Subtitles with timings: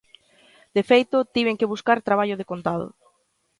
[0.75, 2.87] De feito, tiven que buscar traballo decontado.